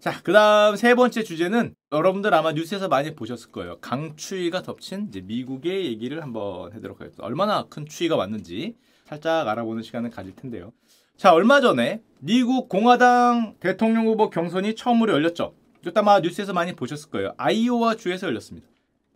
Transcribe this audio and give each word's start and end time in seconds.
자, 0.00 0.18
그 0.22 0.32
다음 0.32 0.76
세 0.76 0.94
번째 0.94 1.22
주제는 1.22 1.74
여러분들 1.92 2.32
아마 2.32 2.52
뉴스에서 2.52 2.88
많이 2.88 3.14
보셨을 3.14 3.52
거예요. 3.52 3.78
강추위가 3.80 4.62
덮친 4.62 5.08
이제 5.10 5.20
미국의 5.20 5.84
얘기를 5.84 6.22
한번 6.22 6.72
해도록 6.72 7.00
하겠습니다. 7.00 7.22
얼마나 7.22 7.66
큰 7.68 7.84
추위가 7.84 8.16
왔는지 8.16 8.76
살짝 9.04 9.46
알아보는 9.46 9.82
시간을 9.82 10.08
가질 10.08 10.34
텐데요. 10.34 10.72
자, 11.18 11.34
얼마 11.34 11.60
전에 11.60 12.00
미국 12.18 12.70
공화당 12.70 13.56
대통령 13.60 14.06
후보 14.06 14.30
경선이 14.30 14.74
처음으로 14.74 15.12
열렸죠. 15.12 15.52
이것 15.82 15.94
아마 15.98 16.20
뉴스에서 16.20 16.54
많이 16.54 16.74
보셨을 16.74 17.10
거예요. 17.10 17.34
아이오와 17.36 17.96
주에서 17.96 18.26
열렸습니다. 18.26 18.69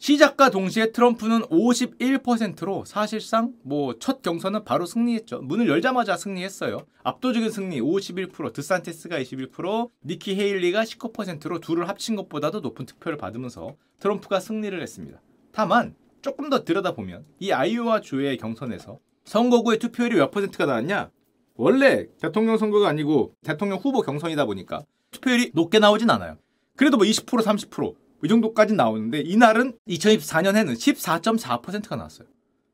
시작과 0.04 0.50
동시에 0.50 0.92
트럼프는 0.92 1.44
51%로 1.44 2.84
사실상 2.84 3.54
뭐 3.62 3.94
첫 3.98 4.20
경선은 4.20 4.64
바로 4.64 4.84
승리했죠. 4.84 5.40
문을 5.40 5.66
열자마자 5.66 6.18
승리했어요. 6.18 6.84
압도적인 7.04 7.50
승리 7.50 7.80
51%, 7.80 8.52
드산테스가 8.52 9.18
21%, 9.18 9.88
니키 10.04 10.34
헤일리가 10.34 10.82
19%로 10.82 11.58
둘을 11.58 11.88
합친 11.88 12.16
것보다도 12.16 12.60
높은 12.60 12.84
득표를 12.84 13.16
받으면서 13.16 13.76
트럼프가 13.98 14.40
승리를 14.40 14.78
했습니다. 14.78 15.22
다만 15.52 15.94
조금 16.20 16.50
더 16.50 16.64
들여다보면 16.64 17.24
이 17.38 17.52
아이오와 17.52 18.02
주의 18.02 18.36
경선에서 18.36 18.98
선거구의 19.24 19.78
투표율이 19.78 20.16
몇 20.16 20.30
퍼센트가 20.30 20.66
나왔냐? 20.66 21.10
원래 21.54 22.08
대통령 22.20 22.58
선거가 22.58 22.88
아니고 22.90 23.32
대통령 23.42 23.78
후보 23.78 24.02
경선이다 24.02 24.44
보니까 24.44 24.84
투표율이 25.12 25.52
높게 25.54 25.78
나오진 25.78 26.10
않아요. 26.10 26.36
그래도 26.76 26.98
뭐 26.98 27.06
20%, 27.06 27.24
30%, 27.42 27.94
이 28.22 28.28
정도까지 28.28 28.74
나오는데 28.74 29.20
이날은 29.20 29.78
2024년에는 29.88 30.72
14.4%가 30.74 31.96
나왔어요. 31.96 32.28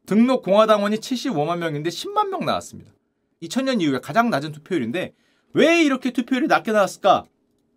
등록 0.07 0.43
공화당원이 0.43 0.97
75만 0.97 1.59
명인데 1.59 1.91
10만 1.91 2.29
명 2.29 2.45
나왔습니다. 2.45 2.93
2000년 3.43 3.81
이후에 3.81 4.01
가장 4.01 4.31
낮은 4.31 4.53
투표율인데 4.53 5.15
왜 5.55 5.83
이렇게 5.83 6.13
투표율이 6.13 6.47
낮게 6.47 6.73
나왔을까? 6.73 7.25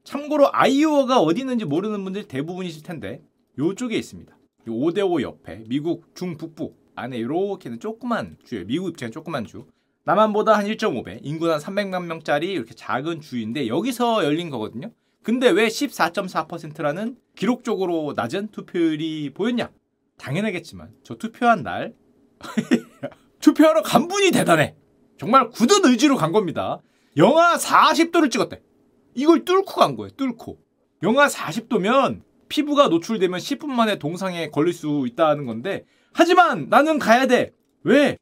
참고로 0.03 0.50
아이오가 0.52 1.19
어디 1.19 1.41
있는지 1.41 1.66
모르는 1.66 2.03
분들이 2.03 2.28
대부분이실 2.28 2.84
텐데 2.84 3.22
요쪽에 3.58 3.95
있습니다. 3.97 4.36
5대5 4.67 5.22
옆에 5.22 5.64
미국 5.67 6.16
중북부 6.16 6.75
안에 6.95 7.17
이렇게는 7.17 7.80
조그만 7.80 8.38
주예요. 8.45 8.66
미국 8.66 8.89
입장에 8.89 9.09
조그만 9.09 9.45
주. 9.45 9.66
남한보다 10.06 10.58
한 10.58 10.66
1.5배, 10.66 11.19
인구 11.23 11.50
한 11.50 11.59
300만 11.59 12.06
명짜리 12.06 12.52
이렇게 12.52 12.73
작은 12.73 13.22
주인데 13.22 13.67
여기서 13.67 14.25
열린 14.25 14.50
거거든요. 14.50 14.91
근데 15.23 15.49
왜 15.49 15.67
14.4%라는 15.67 17.16
기록적으로 17.35 18.13
낮은 18.16 18.49
투표율이 18.49 19.31
보였냐? 19.33 19.71
당연하겠지만 20.17 20.91
저 21.03 21.16
투표한 21.16 21.63
날 21.63 21.93
투표하러 23.39 23.81
간 23.81 24.07
분이 24.07 24.31
대단해. 24.31 24.75
정말 25.17 25.49
굳은 25.49 25.85
의지로 25.85 26.17
간 26.17 26.31
겁니다. 26.31 26.81
영하 27.16 27.55
40도를 27.55 28.29
찍었대. 28.29 28.61
이걸 29.16 29.45
뚫고 29.45 29.73
간 29.73 29.95
거예요. 29.95 30.11
뚫고. 30.11 30.59
영하 31.03 31.27
40도면 31.27 32.21
피부가 32.49 32.89
노출되면 32.89 33.39
10분 33.39 33.67
만에 33.67 33.97
동상에 33.97 34.49
걸릴 34.49 34.73
수 34.73 35.05
있다는 35.07 35.45
건데 35.45 35.85
하지만 36.13 36.67
나는 36.69 36.99
가야 36.99 37.27
돼. 37.27 37.53
왜? 37.83 38.17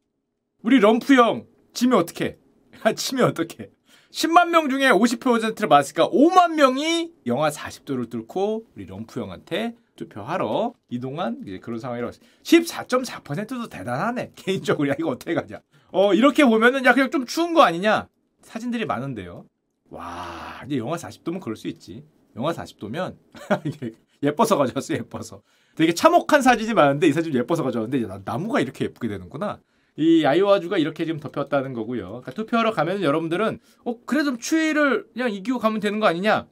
우리 0.62 0.80
럼프 0.80 1.16
형 1.16 1.46
지면 1.74 2.00
어떡해? 2.00 2.38
지면 2.96 3.30
어떡해? 3.30 3.70
10만 4.12 4.50
명 4.50 4.70
중에 4.70 4.90
50%를 4.90 5.68
맞으니까 5.68 6.10
5만 6.10 6.56
명이 6.56 7.12
영하 7.26 7.50
40도를 7.50 8.10
뚫고 8.10 8.66
우리 8.76 8.86
럼프 8.86 9.20
형한테 9.20 9.76
투표하러 9.96 10.74
이동한 10.90 11.42
이제 11.46 11.60
그런 11.60 11.80
상황이라고 11.80 12.14
14.4%도 12.44 13.70
대단하네. 13.70 14.34
개인적으로 14.36 14.90
야 14.90 14.96
이거 15.00 15.10
어떻게 15.10 15.34
가냐. 15.34 15.62
어 15.92 16.14
이렇게 16.14 16.46
보면은 16.46 16.86
야 16.86 16.94
그냥 16.94 17.10
좀 17.10 17.26
추운 17.26 17.54
거 17.54 17.62
아니냐. 17.62 18.08
사진들이 18.42 18.86
많은데요. 18.86 19.46
와 19.90 20.62
이제 20.66 20.78
영하 20.78 20.98
40도면 20.98 21.40
그럴 21.40 21.56
수 21.56 21.68
있지. 21.68 22.04
영하 22.36 22.52
40도면 22.52 23.16
예뻐서 24.24 24.58
가져왔어 24.58 24.94
예뻐서. 24.94 25.42
되게 25.76 25.94
참혹한 25.94 26.42
사진이 26.42 26.74
많은데 26.74 27.08
이 27.08 27.14
사진 27.14 27.34
예뻐서 27.34 27.64
가져왔는데 27.64 28.08
나무가 28.26 28.60
이렇게 28.60 28.86
예쁘게 28.86 29.08
되는구나. 29.08 29.60
이 29.98 30.26
아이오와주가 30.26 30.78
이렇게 30.78 31.06
지금 31.06 31.20
덮였다는 31.20 31.74
거고요. 31.74 32.08
그러니까 32.08 32.32
투표하러 32.32 32.72
가면 32.72 33.04
여러분들은 33.04 33.60
어 33.86 33.96
그래 34.06 34.24
좀 34.24 34.38
추위를 34.38 35.08
그냥 35.14 35.32
이기고 35.32 35.60
가면 35.60 35.80
되는 35.80 36.00
거 36.00 36.08
아니냐? 36.08 36.48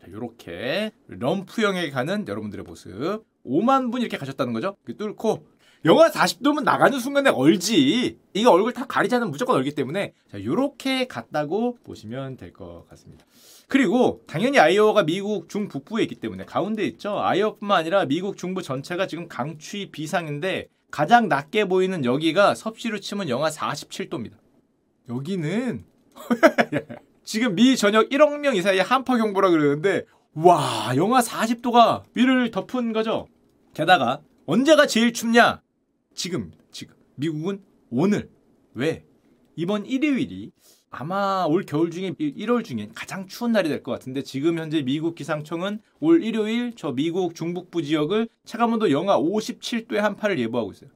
자, 0.00 0.10
요렇게 0.10 0.92
럼프형에 1.08 1.90
가는 1.90 2.26
여러분들의 2.26 2.64
모습. 2.64 3.24
5만 3.44 3.90
분 3.92 4.00
이렇게 4.00 4.16
가셨다는 4.16 4.52
거죠. 4.52 4.76
뚫고 4.98 5.46
영하 5.86 6.10
40도면 6.10 6.64
나가는 6.64 6.98
순간 6.98 7.26
에 7.26 7.30
얼지. 7.30 8.18
이게 8.34 8.46
얼굴 8.46 8.72
다 8.74 8.84
가리자는 8.86 9.30
무조건 9.30 9.56
얼기 9.56 9.74
때문에 9.74 10.12
자, 10.30 10.42
요렇게 10.42 11.06
갔다고 11.06 11.78
보시면 11.84 12.36
될 12.36 12.52
것 12.52 12.86
같습니다. 12.90 13.24
그리고 13.68 14.20
당연히 14.26 14.58
아이오가 14.58 15.04
미국 15.04 15.48
중북부에 15.48 16.02
있기 16.02 16.16
때문에 16.16 16.44
가운데 16.44 16.84
있죠. 16.84 17.18
아이오뿐만 17.20 17.78
아니라 17.78 18.04
미국 18.04 18.36
중부 18.36 18.62
전체가 18.62 19.06
지금 19.06 19.28
강추위 19.28 19.90
비상인데 19.90 20.68
가장 20.90 21.28
낮게 21.28 21.66
보이는 21.66 22.04
여기가 22.04 22.54
섭씨로 22.54 23.00
치면 23.00 23.28
영하 23.28 23.48
47도입니다. 23.48 24.32
여기는 25.08 25.84
지금 27.24 27.54
미 27.54 27.76
전역 27.76 28.08
1억 28.10 28.38
명 28.38 28.56
이상의 28.56 28.82
한파 28.82 29.16
경보라 29.16 29.50
그러는데 29.50 30.04
와 30.34 30.92
영하 30.96 31.20
40도가 31.20 32.04
위를 32.14 32.50
덮은 32.50 32.92
거죠. 32.92 33.26
게다가 33.74 34.20
언제가 34.46 34.86
제일 34.86 35.12
춥냐? 35.12 35.62
지금 36.14 36.52
지금 36.72 36.94
미국은 37.16 37.62
오늘 37.90 38.30
왜 38.74 39.04
이번 39.56 39.86
일요일이 39.86 40.52
아마 40.90 41.46
올 41.48 41.62
겨울 41.62 41.90
중에 41.90 42.10
1월 42.12 42.64
중에 42.64 42.88
가장 42.94 43.28
추운 43.28 43.52
날이 43.52 43.68
될 43.68 43.82
것 43.82 43.92
같은데 43.92 44.22
지금 44.22 44.58
현재 44.58 44.82
미국 44.82 45.14
기상청은 45.14 45.80
올 46.00 46.22
일요일 46.22 46.74
저 46.76 46.90
미국 46.92 47.34
중북부 47.34 47.82
지역을 47.82 48.28
체감온도 48.44 48.90
영하 48.90 49.16
57도의 49.18 49.96
한파를 49.96 50.38
예보하고 50.40 50.72
있어요. 50.72 50.90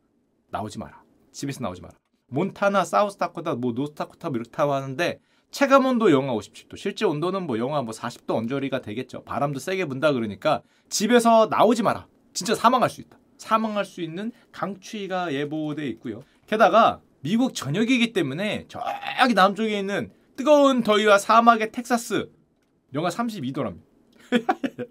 나오지 0.50 0.78
마라. 0.81 1.03
집에서 1.33 1.62
나오지 1.62 1.81
마라. 1.81 1.94
몬타나, 2.27 2.84
사우스다코타, 2.84 3.54
뭐 3.54 3.72
노스다코타 3.72 4.31
뭐 4.31 4.41
이렇다고 4.41 4.72
하는데 4.72 5.21
체감온도 5.53 6.10
영하 6.10 6.34
57도, 6.34 6.77
실제 6.77 7.04
온도는 7.04 7.47
뭐 7.47 7.59
영하 7.59 7.81
뭐 7.83 7.94
40도 7.94 8.34
언저리가 8.34 8.81
되겠죠. 8.83 9.22
바람도 9.22 9.60
세게 9.60 9.84
분다 9.84 10.12
그러니까 10.12 10.62
집에서 10.88 11.47
나오지 11.47 11.84
마라. 11.84 12.09
진짜 12.33 12.56
사망할 12.56 12.91
수 12.91 13.00
있다. 13.00 13.16
사망할 13.38 13.84
수 13.84 14.00
있는 14.00 14.33
강추위가 14.50 15.33
예보돼 15.33 15.87
있고요. 15.91 16.25
게다가 16.49 17.00
미국 17.25 17.55
전역이기 17.55 18.12
때문에 18.12 18.67
저기 18.69 19.33
남쪽에 19.33 19.79
있는 19.79 20.11
뜨거운 20.37 20.83
더위와 20.83 21.17
사막의 21.17 21.73
텍사스 21.73 22.29
영하 22.93 23.09
32도랍니다. 23.09 23.81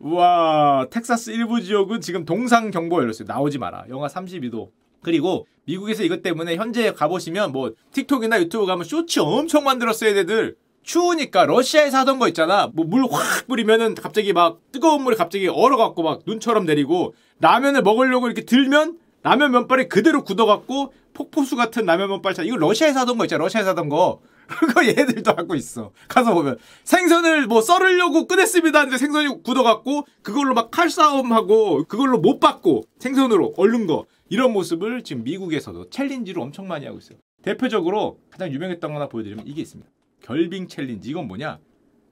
우와 0.00 0.86
텍사스 0.90 1.30
일부 1.32 1.60
지역은 1.60 2.00
지금 2.00 2.24
동상 2.24 2.70
경보 2.70 3.02
열렸어요. 3.02 3.26
나오지 3.28 3.58
마라. 3.58 3.84
영하 3.90 4.08
32도. 4.08 4.70
그리고 5.02 5.46
미국에서 5.66 6.04
이것 6.04 6.22
때문에 6.22 6.56
현재 6.56 6.90
가보시면 6.92 7.52
뭐 7.52 7.72
틱톡이나 7.92 8.40
유튜브 8.40 8.64
가면 8.64 8.84
쇼츠 8.84 9.20
엄청 9.20 9.64
만들었어요, 9.64 10.16
애들. 10.18 10.56
추우니까 10.84 11.44
러시아에서 11.44 11.98
하던 11.98 12.18
거 12.18 12.28
있잖아. 12.28 12.68
뭐 12.72 12.86
물 12.86 13.04
확 13.12 13.46
뿌리면은 13.46 13.94
갑자기 13.94 14.32
막 14.32 14.60
뜨거운 14.72 15.02
물이 15.02 15.16
갑자기 15.16 15.48
얼어갖고 15.48 16.02
막 16.02 16.22
눈처럼 16.26 16.64
내리고 16.64 17.14
라면을 17.40 17.82
먹으려고 17.82 18.26
이렇게 18.26 18.42
들면 18.46 18.98
라면 19.22 19.52
면발이 19.52 19.88
그대로 19.88 20.24
굳어갖고 20.24 20.92
폭포수 21.14 21.56
같은 21.56 21.86
라면 21.86 22.10
면발차 22.10 22.42
이거 22.42 22.56
러시아에서 22.56 23.00
하던 23.00 23.16
거 23.16 23.24
있잖아. 23.24 23.42
러시아에서 23.42 23.70
하던 23.70 23.88
거. 23.88 24.20
그거 24.46 24.84
얘들도 24.86 25.30
하고 25.30 25.54
있어. 25.54 25.92
가서 26.08 26.34
보면 26.34 26.58
생선을 26.84 27.46
뭐 27.46 27.62
썰으려고 27.62 28.26
꺼냈습니다. 28.26 28.82
근데 28.82 28.98
생선이 28.98 29.42
굳어갖고 29.42 30.04
그걸로 30.22 30.52
막 30.52 30.70
칼싸움하고 30.70 31.84
그걸로 31.84 32.18
못 32.18 32.40
받고 32.40 32.82
생선으로 32.98 33.54
얼른 33.56 33.86
거 33.86 34.04
이런 34.28 34.52
모습을 34.52 35.02
지금 35.02 35.24
미국에서도 35.24 35.88
챌린지로 35.88 36.42
엄청 36.42 36.68
많이 36.68 36.84
하고 36.84 36.98
있어요. 36.98 37.18
대표적으로 37.42 38.18
가장 38.30 38.52
유명했던 38.52 38.90
거 38.90 38.96
하나 38.96 39.08
보여드리면 39.08 39.46
이게 39.46 39.62
있습니다. 39.62 39.90
결빙 40.22 40.68
챌린지 40.68 41.10
이건 41.10 41.26
뭐냐? 41.28 41.58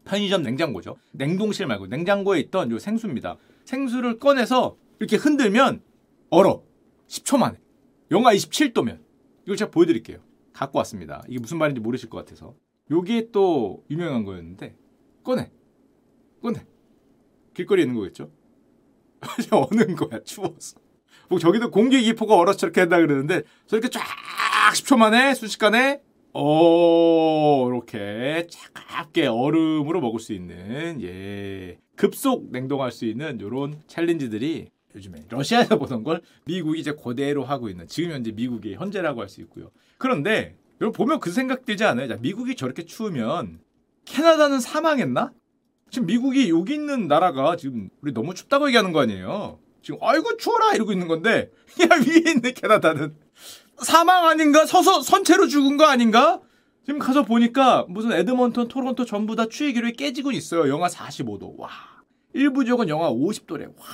편의점 0.05 0.43
냉장고죠. 0.43 0.96
냉동실 1.12 1.66
말고 1.66 1.87
냉장고에 1.87 2.40
있던 2.40 2.70
요 2.70 2.78
생수입니다. 2.78 3.37
생수를 3.64 4.19
꺼내서 4.19 4.76
이렇게 4.98 5.16
흔들면 5.16 5.82
얼어. 6.31 6.62
10초 7.08 7.38
만에. 7.38 7.62
영하 8.12 8.35
27도면. 8.35 9.00
이걸 9.44 9.56
제가 9.56 9.70
보여드릴게요. 9.70 10.19
갖고 10.53 10.76
왔습니다. 10.79 11.25
이게 11.29 11.41
무슨 11.41 11.56
말인지 11.56 11.81
모르실 11.81 12.11
것 12.11 12.19
같아서. 12.19 12.55
요게 12.91 13.31
또 13.32 13.85
유명한 13.91 14.25
거였는데 14.25 14.76
꺼내. 15.25 15.50
꺼내. 16.43 16.64
길거리에 17.55 17.85
있는 17.85 17.97
거겠죠? 17.97 18.31
어는 19.50 19.97
거야. 19.97 20.23
추워서. 20.25 20.79
뭐 21.31 21.38
저기도 21.38 21.70
공기 21.70 22.03
기포가 22.03 22.37
얼어서 22.37 22.59
저렇게 22.59 22.82
한다 22.82 22.99
그러는데 22.99 23.43
저렇게 23.67 23.88
쫙 23.88 24.03
10초 24.75 24.99
만에 24.99 25.32
순식간에 25.32 26.03
어 26.35 27.69
이렇게 27.69 28.47
차갑게 28.50 29.29
얼음으로 29.29 30.00
먹을 30.03 30.20
수 30.20 30.35
있는 30.35 31.00
예 31.00 31.79
급속 31.97 32.50
냉동할 32.50 32.93
수 32.93 33.06
있는 33.06 33.38
이런 33.41 33.81
챌린지들이 33.87 34.69
요즘에 34.94 35.25
러시아에서 35.29 35.77
보던 35.79 36.05
걸 36.05 36.23
미국이 36.44 36.81
이제 36.81 36.93
그대로 36.93 37.44
하고 37.44 37.69
있는 37.69 37.87
지금 37.89 38.12
현재 38.12 38.31
미국의 38.33 38.75
현재라고 38.75 39.21
할 39.21 39.29
수 39.29 39.41
있고요. 39.43 39.71
그런데 39.99 40.56
여러분 40.81 40.97
보면 40.97 41.21
그 41.21 41.31
생각 41.31 41.65
들지 41.65 41.85
않아요? 41.85 42.09
자, 42.09 42.17
미국이 42.21 42.56
저렇게 42.56 42.85
추우면 42.85 43.61
캐나다는 44.05 44.61
사망했나? 44.61 45.33
지금 45.91 46.06
미국이 46.06 46.50
여기 46.50 46.75
있는 46.75 47.06
나라가 47.06 47.56
지금 47.56 47.89
우리 48.00 48.12
너무 48.12 48.35
춥다고 48.35 48.67
얘기하는 48.69 48.93
거 48.93 49.00
아니에요? 49.00 49.59
지금 49.83 49.99
아이고 50.03 50.37
추워라 50.37 50.75
이러고 50.75 50.93
있는 50.93 51.09
건데 51.09 51.50
야 51.83 51.97
위에 51.97 52.31
있는 52.33 52.55
캐나다는 52.55 53.15
사망 53.83 54.27
아닌가 54.27 54.65
서서 54.67 55.03
선체로 55.03 55.47
죽은 55.49 55.77
거 55.77 55.85
아닌가? 55.85 56.41
지금 56.85 56.99
가서 56.99 57.23
보니까 57.25 57.87
무슨 57.89 58.12
에드먼턴, 58.12 58.67
토론토 58.69 59.05
전부 59.05 59.37
다 59.37 59.47
추위 59.49 59.73
기록이 59.73 59.93
깨지고 59.94 60.33
있어요. 60.33 60.69
영하 60.69 60.89
45도. 60.89 61.56
와. 61.56 61.71
일부 62.33 62.65
지역은 62.65 62.89
영하 62.89 63.09
50도래. 63.11 63.67
와. 63.67 63.85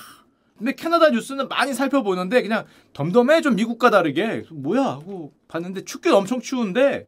근데 0.59 0.73
캐나다 0.73 1.11
뉴스는 1.11 1.49
많이 1.49 1.73
살펴보는데 1.73 2.43
그냥 2.43 2.65
덤덤해 2.93 3.41
좀 3.43 3.55
미국과 3.55 3.91
다르게 3.91 4.45
뭐야 4.51 4.83
하고 4.83 5.33
봤는데 5.47 5.85
춥긴 5.85 6.13
엄청 6.13 6.41
추운데 6.41 7.07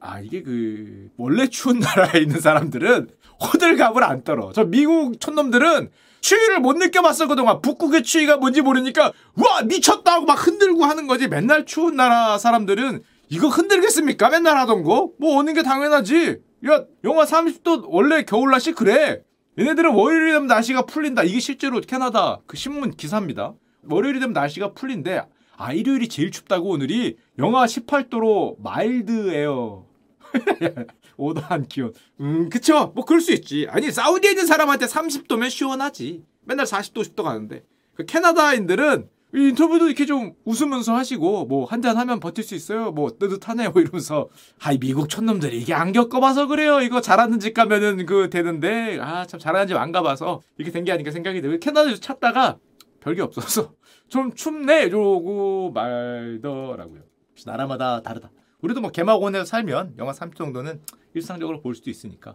아 0.00 0.20
이게 0.20 0.42
그 0.42 1.08
원래 1.16 1.48
추운 1.48 1.78
나라에 1.80 2.20
있는 2.20 2.40
사람들은 2.40 3.08
호들갑을 3.40 4.02
안 4.04 4.24
떨어. 4.24 4.52
저 4.52 4.64
미국 4.64 5.20
촌놈들은 5.20 5.90
추위를 6.20 6.60
못 6.60 6.76
느껴봤어 6.76 7.28
그동안 7.28 7.62
북극의 7.62 8.02
추위가 8.02 8.36
뭔지 8.36 8.60
모르니까 8.60 9.12
와 9.36 9.62
미쳤다 9.62 10.14
하고 10.14 10.26
막 10.26 10.46
흔들고 10.46 10.84
하는 10.84 11.06
거지. 11.06 11.28
맨날 11.28 11.64
추운 11.64 11.96
나라 11.96 12.36
사람들은 12.38 13.02
이거 13.30 13.48
흔들겠습니까? 13.48 14.28
맨날 14.30 14.56
하던 14.58 14.82
거? 14.82 15.12
뭐 15.18 15.36
오는 15.36 15.54
게 15.54 15.62
당연하지. 15.62 16.40
야 16.68 16.84
영하 17.04 17.24
30도 17.24 17.84
원래 17.88 18.22
겨울날씨 18.24 18.72
그래. 18.72 19.22
얘네들은 19.58 19.92
월요일이 19.92 20.32
되면 20.32 20.46
날씨가 20.46 20.86
풀린다. 20.86 21.24
이게 21.24 21.40
실제로 21.40 21.80
캐나다 21.80 22.38
그 22.46 22.56
신문 22.56 22.92
기사입니다. 22.92 23.54
월요일이 23.90 24.20
되면 24.20 24.32
날씨가 24.32 24.72
풀린데 24.74 25.22
아 25.56 25.72
일요일이 25.72 26.08
제일 26.08 26.30
춥다고 26.30 26.68
오늘이 26.70 27.16
영하 27.38 27.64
18도로 27.66 28.56
mild 28.62 29.32
air 29.34 29.84
온화한 31.16 31.66
기온. 31.66 31.92
음, 32.20 32.48
그쵸. 32.48 32.92
뭐 32.94 33.04
그럴 33.04 33.20
수 33.20 33.32
있지. 33.32 33.66
아니, 33.70 33.90
사우디에 33.90 34.30
있는 34.30 34.46
사람한테 34.46 34.86
30도면 34.86 35.50
시원하지. 35.50 36.22
맨날 36.44 36.64
40도, 36.64 37.02
50도 37.02 37.24
가는데. 37.24 37.64
그 37.94 38.04
캐나다인들은 38.04 39.08
인터뷰도 39.34 39.86
이렇게 39.88 40.06
좀 40.06 40.32
웃으면서 40.44 40.94
하시고 40.94 41.44
뭐 41.46 41.66
한잔 41.66 41.96
하면 41.98 42.18
버틸 42.20 42.42
수 42.44 42.54
있어요. 42.54 42.92
뭐 42.92 43.10
뜨뜻하네요 43.18 43.72
이러면서 43.76 44.28
아이 44.60 44.78
미국 44.78 45.08
촌놈들이 45.08 45.60
이게 45.60 45.74
안 45.74 45.92
겪어봐서 45.92 46.46
그래요. 46.46 46.80
이거 46.80 47.00
잘하는 47.00 47.38
집 47.38 47.52
가면은 47.54 48.06
그 48.06 48.30
되는데 48.30 48.98
아 49.00 49.26
참 49.26 49.38
잘하는 49.40 49.66
집 49.66 49.76
안 49.76 49.92
가봐서 49.92 50.40
이렇게 50.56 50.72
된 50.72 50.84
게 50.84 50.92
아닌가 50.92 51.10
생각이 51.10 51.40
들고 51.42 51.58
캐나다에서 51.60 52.00
찾다가 52.00 52.58
별게 53.00 53.20
없어서 53.22 53.74
좀 54.08 54.32
춥네 54.34 54.84
이러고 54.84 55.72
말더라고요. 55.72 57.02
나라마다 57.44 58.02
다르다. 58.02 58.30
우리도 58.62 58.80
뭐 58.80 58.90
개막원에서 58.90 59.44
살면 59.44 59.94
영하 59.98 60.12
30도 60.12 60.36
정도는 60.36 60.80
일상적으로 61.14 61.60
볼 61.60 61.74
수도 61.74 61.90
있으니까. 61.90 62.34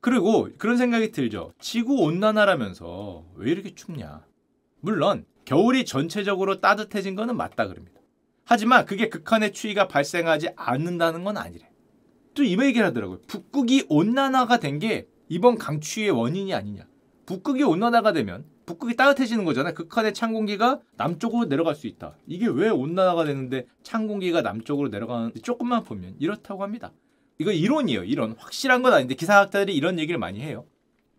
그리고 0.00 0.48
그런 0.58 0.76
생각이 0.76 1.10
들죠. 1.12 1.52
지구 1.58 2.00
온난화라면서 2.04 3.24
왜 3.34 3.50
이렇게 3.50 3.74
춥냐. 3.74 4.24
물론 4.80 5.26
겨울이 5.48 5.86
전체적으로 5.86 6.60
따뜻해진 6.60 7.14
거는 7.14 7.34
맞다 7.34 7.68
그럽니다. 7.68 7.98
하지만 8.44 8.84
그게 8.84 9.08
극한의 9.08 9.54
추위가 9.54 9.88
발생하지 9.88 10.50
않는다는 10.56 11.24
건 11.24 11.38
아니래. 11.38 11.70
또 12.34 12.42
이번 12.44 12.66
얘기를 12.66 12.86
하더라고요. 12.86 13.20
북극이 13.26 13.86
온난화가 13.88 14.58
된 14.58 14.78
게 14.78 15.08
이번 15.30 15.56
강추위의 15.56 16.10
원인이 16.10 16.52
아니냐. 16.52 16.86
북극이 17.24 17.62
온난화가 17.62 18.12
되면 18.12 18.44
북극이 18.66 18.94
따뜻해지는 18.96 19.46
거잖아요. 19.46 19.72
극한의 19.72 20.12
찬 20.12 20.34
공기가 20.34 20.80
남쪽으로 20.98 21.48
내려갈 21.48 21.74
수 21.74 21.86
있다. 21.86 22.18
이게 22.26 22.46
왜 22.46 22.68
온난화가 22.68 23.24
되는데 23.24 23.64
찬 23.82 24.06
공기가 24.06 24.42
남쪽으로 24.42 24.88
내려가는지 24.90 25.40
조금만 25.40 25.82
보면 25.82 26.16
이렇다고 26.18 26.62
합니다. 26.62 26.92
이거 27.38 27.52
이론이에요. 27.52 28.04
이론. 28.04 28.34
확실한 28.36 28.82
건 28.82 28.92
아닌데 28.92 29.14
기사학자들이 29.14 29.74
이런 29.74 29.98
얘기를 29.98 30.18
많이 30.18 30.40
해요. 30.42 30.66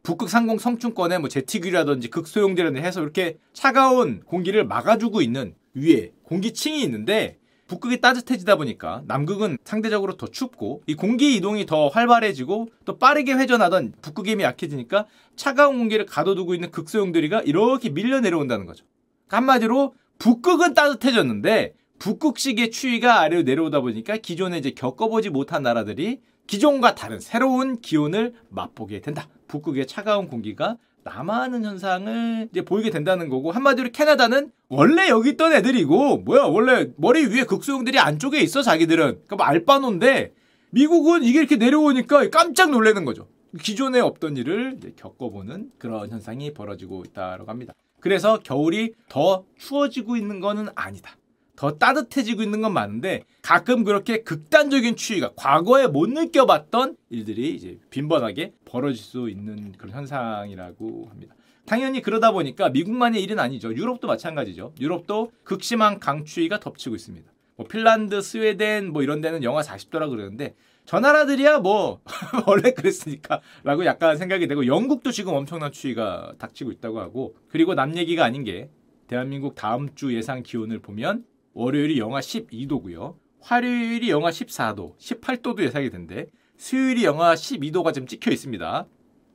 북극 0.03 0.29
상공 0.29 0.57
성층권에 0.57 1.17
뭐 1.17 1.29
제티규라든지 1.29 2.09
극소용제라든지 2.09 2.81
해서 2.81 3.01
이렇게 3.01 3.37
차가운 3.53 4.21
공기를 4.25 4.65
막아주고 4.65 5.21
있는 5.21 5.55
위에 5.73 6.11
공기층이 6.23 6.81
있는데 6.83 7.37
북극이 7.67 8.01
따뜻해지다 8.01 8.55
보니까 8.55 9.03
남극은 9.05 9.59
상대적으로 9.63 10.17
더 10.17 10.25
춥고 10.25 10.81
이 10.87 10.95
공기 10.95 11.35
이동이 11.35 11.67
더 11.67 11.87
활발해지고 11.87 12.69
또 12.83 12.97
빠르게 12.97 13.33
회전하던 13.33 13.93
북극의 14.01 14.33
힘이 14.33 14.43
약해지니까 14.43 15.05
차가운 15.35 15.77
공기를 15.77 16.07
가둬두고 16.07 16.55
있는 16.55 16.71
극소용들이가 16.71 17.43
이렇게 17.43 17.89
밀려 17.89 18.19
내려온다는 18.21 18.65
거죠. 18.65 18.85
그러니까 19.27 19.37
한마디로 19.37 19.93
북극은 20.17 20.73
따뜻해졌는데 20.73 21.75
북극식의 21.99 22.71
추위가 22.71 23.19
아래로 23.19 23.43
내려오다 23.43 23.81
보니까 23.81 24.17
기존에 24.17 24.57
이제 24.57 24.71
겪어보지 24.71 25.29
못한 25.29 25.61
나라들이 25.61 26.21
기존과 26.49 26.95
다른 26.95 27.19
새로운 27.19 27.79
기온을 27.79 28.33
맛보게 28.49 29.01
된다. 29.01 29.27
북극의 29.47 29.85
차가운 29.85 30.27
공기가 30.27 30.77
남아하는 31.03 31.63
현상을 31.63 32.49
이제 32.49 32.65
보이게 32.65 32.89
된다는 32.89 33.29
거고 33.29 33.51
한마디로 33.51 33.91
캐나다는 33.91 34.51
원래 34.67 35.09
여기 35.09 35.29
있던 35.29 35.53
애들이고 35.53 36.17
뭐야 36.17 36.45
원래 36.45 36.87
머리 36.97 37.27
위에 37.27 37.43
극소용들이 37.43 37.99
안쪽에 37.99 38.39
있어 38.39 38.63
자기들은 38.63 39.05
그러니까 39.05 39.35
뭐 39.35 39.45
알바노인데 39.45 40.33
미국은 40.71 41.23
이게 41.23 41.37
이렇게 41.37 41.55
내려오니까 41.55 42.31
깜짝 42.31 42.71
놀라는 42.71 43.05
거죠. 43.05 43.27
기존에 43.61 43.99
없던 43.99 44.35
일을 44.37 44.79
겪어보는 44.95 45.73
그런 45.77 46.09
현상이 46.09 46.55
벌어지고 46.55 47.03
있다고 47.05 47.45
합니다. 47.45 47.73
그래서 47.99 48.39
겨울이 48.39 48.95
더 49.07 49.45
추워지고 49.59 50.17
있는 50.17 50.39
것은 50.39 50.69
아니다. 50.73 51.11
더 51.59 51.71
따뜻해지고 51.77 52.41
있는 52.41 52.61
건 52.61 52.71
맞는데 52.71 53.25
가끔 53.41 53.83
그렇게 53.83 54.23
극단적인 54.23 54.95
추위가 54.95 55.33
과거에 55.35 55.87
못 55.87 56.09
느껴봤던 56.09 56.95
일들이 57.09 57.53
이제 57.53 57.77
빈번하게 57.89 58.53
벌어질 58.63 59.03
수 59.03 59.29
있는 59.29 59.73
그런 59.73 59.93
현상이라고 59.93 61.07
합니다. 61.09 61.35
당연히 61.65 62.01
그러다 62.01 62.31
보니까 62.31 62.69
미국만의 62.69 63.21
일은 63.21 63.39
아니죠. 63.39 63.73
유럽도 63.73 64.07
마찬가지죠. 64.07 64.73
유럽도 64.79 65.33
극심한 65.43 65.99
강추위가 65.99 66.61
덮치고 66.61 66.95
있습니다. 66.95 67.29
뭐 67.57 67.67
핀란드, 67.67 68.21
스웨덴 68.21 68.93
뭐 68.93 69.03
이런 69.03 69.19
데는 69.19 69.43
영하 69.43 69.61
40도라 69.61 70.09
그러는데 70.09 70.55
저 70.85 71.01
나라들이야 71.01 71.59
뭐 71.59 71.99
원래 72.47 72.71
그랬으니까라고 72.71 73.83
약간 73.83 74.15
생각이 74.15 74.47
되고 74.47 74.65
영국도 74.65 75.11
지금 75.11 75.33
엄청난 75.33 75.73
추위가 75.73 76.31
닥치고 76.39 76.71
있다고 76.71 77.01
하고 77.01 77.35
그리고 77.49 77.73
남 77.73 77.97
얘기가 77.97 78.23
아닌 78.23 78.45
게 78.45 78.69
대한민국 79.07 79.55
다음 79.55 79.93
주 79.95 80.15
예상 80.15 80.41
기온을 80.41 80.79
보면 80.79 81.25
월요일이 81.53 81.99
영하 81.99 82.19
12도고요. 82.19 83.15
화요일이 83.41 84.09
영하 84.09 84.29
14도, 84.29 84.97
18도도 84.97 85.61
예상이 85.63 85.89
된대. 85.89 86.27
수요일이 86.57 87.05
영하 87.05 87.33
12도가 87.33 87.93
지금 87.93 88.07
찍혀 88.07 88.31
있습니다. 88.31 88.85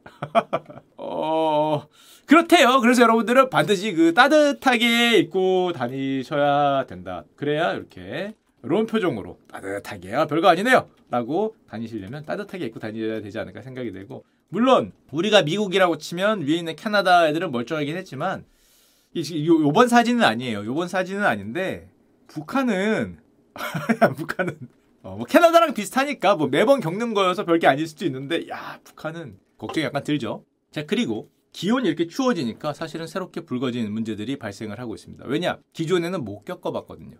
어, 0.96 1.86
그렇대요. 2.26 2.80
그래서 2.80 3.02
여러분들은 3.02 3.50
반드시 3.50 3.92
그 3.94 4.12
따뜻하게 4.14 5.18
입고 5.18 5.72
다니셔야 5.72 6.86
된다. 6.86 7.24
그래야 7.36 7.72
이렇게 7.72 8.34
이런 8.62 8.86
표정으로 8.86 9.38
따뜻하게 9.50 10.14
아, 10.14 10.26
별거 10.26 10.48
아니네요. 10.48 10.88
라고 11.10 11.54
다니시려면 11.68 12.24
따뜻하게 12.24 12.66
입고 12.66 12.80
다녀야 12.80 13.20
되지 13.20 13.38
않을까 13.38 13.62
생각이 13.62 13.92
되고 13.92 14.24
물론 14.48 14.92
우리가 15.12 15.42
미국이라고 15.42 15.98
치면 15.98 16.42
위에 16.42 16.56
있는 16.56 16.76
캐나다 16.76 17.28
애들은 17.28 17.50
멀쩡하긴 17.50 17.96
했지만 17.96 18.44
이, 19.12 19.46
요번 19.46 19.88
사진은 19.88 20.24
아니에요. 20.24 20.64
요번 20.64 20.88
사진은 20.88 21.24
아닌데 21.24 21.88
북한은 22.28 23.18
북한은 24.16 24.58
어, 25.02 25.16
뭐 25.16 25.26
캐나다랑 25.26 25.74
비슷하니까 25.74 26.36
뭐 26.36 26.48
매번 26.48 26.80
겪는 26.80 27.14
거여서 27.14 27.44
별게 27.44 27.66
아닐 27.66 27.86
수도 27.86 28.04
있는데 28.06 28.48
야 28.48 28.80
북한은 28.84 29.38
걱정이 29.58 29.84
약간 29.84 30.02
들죠. 30.02 30.44
자 30.70 30.84
그리고 30.86 31.30
기온이 31.52 31.86
이렇게 31.86 32.08
추워지니까 32.08 32.72
사실은 32.72 33.06
새롭게 33.06 33.42
불거지는 33.42 33.92
문제들이 33.92 34.38
발생을 34.38 34.80
하고 34.80 34.94
있습니다. 34.94 35.24
왜냐 35.26 35.58
기존에는 35.72 36.24
못 36.24 36.44
겪어봤거든요. 36.44 37.16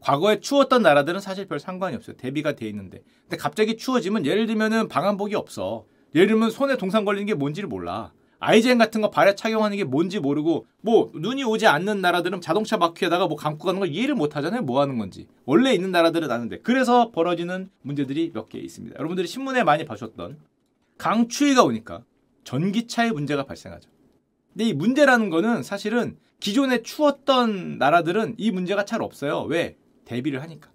과거에 0.00 0.40
추웠던 0.40 0.82
나라들은 0.82 1.20
사실 1.20 1.46
별 1.46 1.58
상관이 1.58 1.96
없어요. 1.96 2.16
대비가 2.16 2.54
돼 2.54 2.68
있는데. 2.68 3.02
근데 3.22 3.36
갑자기 3.36 3.76
추워지면 3.76 4.26
예를 4.26 4.46
들면은 4.46 4.88
방한복이 4.88 5.34
없어. 5.34 5.86
예를 6.14 6.28
들면 6.28 6.50
손에 6.50 6.76
동상 6.76 7.04
걸리는 7.04 7.26
게 7.26 7.34
뭔지를 7.34 7.68
몰라. 7.68 8.12
아이젠 8.40 8.78
같은 8.78 9.00
거 9.00 9.10
발에 9.10 9.34
착용하는 9.34 9.76
게 9.76 9.84
뭔지 9.84 10.20
모르고 10.20 10.66
뭐 10.80 11.10
눈이 11.14 11.42
오지 11.44 11.66
않는 11.66 12.00
나라들은 12.00 12.40
자동차 12.40 12.76
바퀴에다가 12.78 13.26
뭐 13.26 13.36
감고 13.36 13.64
가는 13.66 13.80
걸 13.80 13.88
이해를 13.88 14.14
못 14.14 14.36
하잖아요. 14.36 14.62
뭐 14.62 14.80
하는 14.80 14.96
건지. 14.98 15.26
원래 15.44 15.72
있는 15.74 15.90
나라들은 15.90 16.30
아는데. 16.30 16.60
그래서 16.60 17.10
벌어지는 17.10 17.70
문제들이 17.82 18.30
몇 18.32 18.48
개 18.48 18.58
있습니다. 18.58 18.96
여러분들이 18.98 19.26
신문에 19.26 19.64
많이 19.64 19.84
봐주셨던 19.84 20.38
강추위가 20.98 21.64
오니까 21.64 22.02
전기차의 22.44 23.12
문제가 23.12 23.44
발생하죠. 23.44 23.90
근데 24.52 24.64
이 24.64 24.72
문제라는 24.72 25.30
거는 25.30 25.62
사실은 25.62 26.16
기존에 26.40 26.82
추웠던 26.82 27.78
나라들은 27.78 28.36
이 28.38 28.50
문제가 28.52 28.84
잘 28.84 29.02
없어요. 29.02 29.42
왜? 29.42 29.76
대비를 30.04 30.40
하니까. 30.42 30.70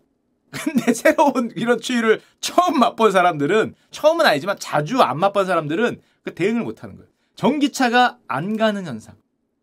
근데 0.52 0.92
새로운 0.94 1.52
이런 1.56 1.80
추위를 1.80 2.22
처음 2.42 2.80
맛본 2.80 3.12
사람들은 3.12 3.74
처음은 3.90 4.26
아니지만 4.26 4.58
자주 4.60 5.02
안 5.02 5.18
맛본 5.20 5.46
사람들은 5.46 6.02
그 6.24 6.34
대응을 6.36 6.62
못 6.64 6.84
하는 6.84 6.96
거예요. 6.98 7.10
전기차가 7.36 8.20
안 8.28 8.58
가는 8.58 8.86
현상. 8.86 9.16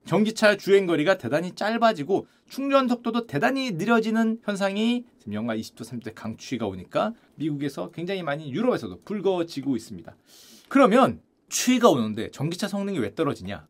전기차 0.04 0.56
주행거리가 0.56 1.18
대단히 1.18 1.54
짧아지고 1.54 2.26
충전 2.48 2.88
속도도 2.88 3.26
대단히 3.26 3.72
느려지는 3.72 4.40
현상이 4.42 5.04
지금 5.18 5.34
영하 5.34 5.54
20도, 5.54 5.82
30도 5.82 6.14
강추위가 6.14 6.66
오니까 6.66 7.12
미국에서 7.36 7.90
굉장히 7.92 8.22
많이 8.22 8.52
유럽에서도 8.52 9.02
불거지고 9.04 9.76
있습니다. 9.76 10.16
그러면 10.68 11.20
추위가 11.48 11.90
오는데 11.90 12.30
전기차 12.30 12.66
성능이 12.66 12.98
왜 12.98 13.14
떨어지냐? 13.14 13.68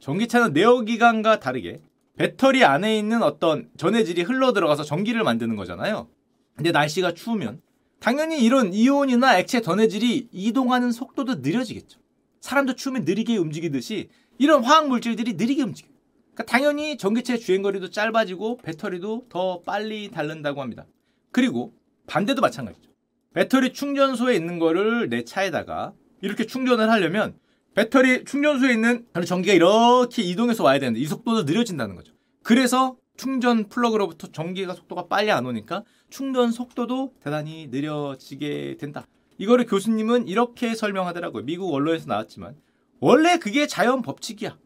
전기차는 0.00 0.52
내어기관과 0.54 1.38
다르게 1.38 1.80
배터리 2.16 2.64
안에 2.64 2.98
있는 2.98 3.22
어떤 3.22 3.70
전해질이 3.76 4.22
흘러 4.22 4.52
들어가서 4.52 4.82
전기를 4.82 5.22
만드는 5.22 5.56
거잖아요. 5.56 6.08
근데 6.56 6.72
날씨가 6.72 7.14
추우면 7.14 7.60
당연히 8.00 8.42
이런 8.42 8.74
이온이나 8.74 9.38
액체 9.38 9.60
전해질이 9.60 10.30
이동하는 10.32 10.90
속도도 10.90 11.36
느려지겠죠. 11.36 12.00
사람도 12.40 12.74
추우면 12.74 13.04
느리게 13.04 13.36
움직이듯이 13.36 14.08
이런 14.38 14.64
화학 14.64 14.88
물질들이 14.88 15.34
느리게 15.34 15.62
움직여요. 15.62 15.92
그러니까 16.34 16.44
당연히 16.44 16.96
전기차의 16.96 17.40
주행거리도 17.40 17.90
짧아지고 17.90 18.58
배터리도 18.58 19.26
더 19.28 19.60
빨리 19.62 20.10
닳는다고 20.10 20.62
합니다. 20.62 20.86
그리고 21.32 21.74
반대도 22.06 22.40
마찬가지죠. 22.40 22.90
배터리 23.34 23.72
충전소에 23.72 24.34
있는 24.34 24.58
거를 24.58 25.08
내 25.08 25.24
차에다가 25.24 25.92
이렇게 26.22 26.46
충전을 26.46 26.90
하려면 26.90 27.38
배터리 27.74 28.24
충전소에 28.24 28.72
있는 28.72 29.06
전기가 29.26 29.54
이렇게 29.54 30.22
이동해서 30.22 30.64
와야 30.64 30.78
되는데 30.78 30.98
이 30.98 31.06
속도도 31.06 31.44
느려진다는 31.44 31.94
거죠. 31.94 32.12
그래서 32.42 32.96
충전 33.16 33.68
플러그로부터 33.68 34.28
전기가 34.32 34.74
속도가 34.74 35.06
빨리 35.06 35.30
안 35.30 35.46
오니까 35.46 35.84
충전 36.08 36.50
속도도 36.50 37.12
대단히 37.22 37.68
느려지게 37.68 38.78
된다. 38.80 39.06
이거를 39.40 39.64
교수님은 39.64 40.28
이렇게 40.28 40.74
설명하더라고요. 40.74 41.44
미국 41.44 41.72
언론에서 41.72 42.06
나왔지만 42.06 42.56
원래 43.00 43.38
그게 43.38 43.66
자연 43.66 44.02
법칙이야. 44.02 44.58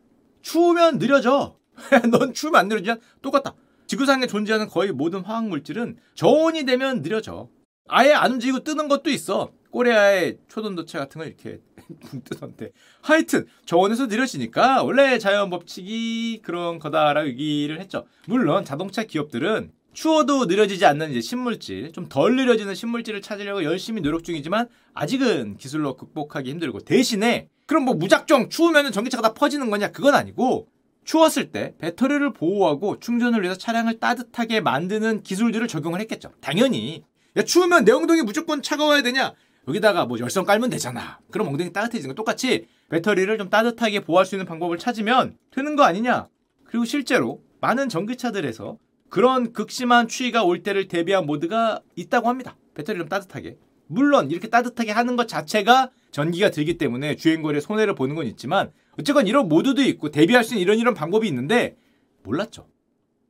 추우면 0.43 0.99
느려져. 0.99 1.57
넌 2.11 2.35
추우면 2.35 2.61
안 2.61 2.69
느려지냐? 2.69 2.97
똑같다. 3.23 3.55
지구상에 3.87 4.27
존재하는 4.27 4.67
거의 4.67 4.91
모든 4.91 5.21
화학 5.21 5.47
물질은 5.47 5.97
저온이 6.17 6.65
되면 6.65 7.03
느려져. 7.03 7.49
아예 7.87 8.13
안 8.13 8.33
움직이고 8.33 8.65
뜨는 8.65 8.89
것도 8.89 9.11
있어. 9.11 9.53
꼬레아의 9.71 10.39
초전도체 10.49 10.99
같은 10.99 11.21
걸 11.21 11.29
이렇게 11.29 11.61
붕 12.01 12.23
뜨던데. 12.25 12.73
하여튼 13.01 13.47
저온에서 13.67 14.07
느려지니까 14.07 14.83
원래 14.83 15.19
자연 15.21 15.51
법칙이 15.51 16.41
그런 16.43 16.81
거다라고 16.81 17.29
얘기를 17.29 17.79
했죠. 17.81 18.07
물론 18.27 18.65
자동차 18.65 19.05
기업들은 19.05 19.71
추워도 19.95 20.47
느려지지 20.47 20.85
않는 20.85 21.11
이제 21.11 21.21
신물질, 21.21 21.93
좀 21.93 22.09
덜 22.09 22.37
느려지는 22.37 22.75
신물질을 22.75 23.23
찾으려고 23.23 23.65
열심히 23.65 24.03
노력 24.03 24.25
중이지만 24.25 24.69
아직은 24.93 25.57
기술로 25.57 25.97
극복하기 25.97 26.51
힘들고 26.51 26.81
대신에 26.81 27.49
그럼 27.67 27.85
뭐 27.85 27.95
무작정 27.95 28.51
추우면 28.51 28.93
전기차가 28.93 29.23
다 29.23 29.35
퍼지는 29.35 29.71
거냐? 29.71 29.91
그건 29.93 30.15
아니고 30.15 30.69
추웠을 31.05 31.51
때 31.51 31.75
배터리를 31.79 32.33
보호하고 32.33 32.99
충전을 32.99 33.43
위해서 33.43 33.59
차량을 33.59 33.99
따뜻하게 34.01 34.61
만드는 34.61 35.23
기술들을 35.23 35.67
적용을 35.69 36.01
했겠죠. 36.01 36.33
당연히 36.41 37.05
야 37.37 37.43
추우면 37.43 37.85
내 37.85 37.93
엉덩이 37.93 38.23
무조건 38.23 38.63
차가워야 38.63 39.03
되냐? 39.03 39.33
여기다가 39.67 40.05
뭐 40.05 40.19
열선 40.19 40.45
깔면 40.45 40.71
되잖아. 40.71 41.19
그럼 41.31 41.49
엉덩이 41.49 41.73
따뜻해지는 41.73 42.15
거 42.15 42.15
똑같이 42.15 42.67
배터리를 42.91 43.39
좀 43.39 43.49
따뜻하게 43.49 44.01
보호할 44.01 44.27
수 44.27 44.35
있는 44.35 44.45
방법을 44.45 44.79
찾으면 44.79 45.37
되는 45.51 45.77
거 45.77 45.85
아니냐? 45.85 46.29
그리고 46.65 46.85
실제로 46.85 47.41
많은 47.61 47.89
전기차들에서 47.89 48.77
그런 49.09 49.53
극심한 49.53 50.09
추위가 50.09 50.43
올 50.45 50.63
때를 50.63 50.89
대비한 50.89 51.27
모드가 51.27 51.81
있다고 51.97 52.29
합니다. 52.29 52.57
배터리를 52.75 53.05
좀 53.05 53.09
따뜻하게. 53.09 53.57
물론 53.87 54.31
이렇게 54.31 54.49
따뜻하게 54.49 54.93
하는 54.93 55.17
것 55.17 55.29
자체가 55.29 55.91
전기가 56.11 56.51
들기 56.51 56.79
때문에 56.79 57.17
주행거리에 57.17 57.61
손해를 57.61 57.95
보는 57.95 58.15
건 58.15 58.27
있지만 58.27 58.73
어쨌건 58.99 59.27
이런 59.27 59.49
모드도 59.49 59.83
있고 59.83 60.11
대비할 60.11 60.45
수 60.45 60.55
있는 60.55 60.63
이런 60.63 60.79
이런 60.79 60.95
방법이 60.95 61.29
있는데 61.29 61.77
몰랐죠. 62.23 62.67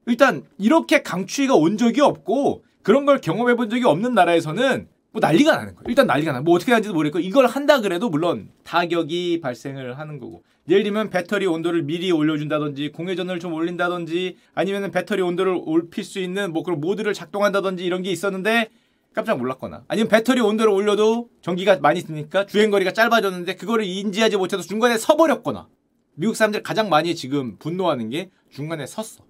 일단 0.06 0.44
이렇게 0.58 1.02
강추위가 1.02 1.54
온 1.54 1.76
적이 1.76 2.02
없고 2.02 2.64
그런 2.82 3.06
걸 3.06 3.20
경험해 3.20 3.56
본 3.56 3.70
적이 3.70 3.84
없는 3.84 4.14
나라에서는 4.14 4.88
뭐 5.12 5.20
난리가 5.20 5.56
나는 5.56 5.74
거예요. 5.74 5.84
일단 5.88 6.06
난리가 6.06 6.32
나. 6.32 6.40
뭐 6.40 6.54
어떻게 6.54 6.72
하는지도 6.72 6.94
모르겠고 6.94 7.20
이걸 7.20 7.46
한다 7.46 7.80
그래도 7.80 8.10
물론 8.10 8.50
타격이 8.64 9.40
발생을 9.40 9.98
하는 9.98 10.18
거고. 10.18 10.42
예를 10.68 10.82
들면 10.82 11.10
배터리 11.10 11.46
온도를 11.46 11.82
미리 11.82 12.10
올려준다든지 12.10 12.92
공회전을 12.92 13.38
좀 13.38 13.52
올린다든지 13.52 14.36
아니면 14.54 14.90
배터리 14.90 15.22
온도를 15.22 15.60
올필 15.64 16.04
수 16.04 16.18
있는 16.18 16.52
뭐 16.52 16.62
그런 16.62 16.80
모드를 16.80 17.12
작동한다든지 17.12 17.84
이런 17.84 18.02
게 18.02 18.10
있었는데 18.10 18.70
깜짝 19.12 19.38
놀랐거나 19.38 19.84
아니면 19.88 20.08
배터리 20.08 20.40
온도를 20.40 20.72
올려도 20.72 21.28
전기가 21.42 21.78
많이 21.78 22.02
드니까 22.02 22.46
주행거리가 22.46 22.92
짧아졌는데 22.92 23.56
그거를 23.56 23.84
인지하지 23.84 24.36
못해서 24.36 24.62
중간에 24.62 24.96
서버렸거나 24.96 25.68
미국 26.14 26.36
사람들 26.36 26.62
가장 26.62 26.88
많이 26.88 27.14
지금 27.14 27.56
분노하는 27.58 28.08
게 28.10 28.30
중간에 28.50 28.86
섰어. 28.86 29.24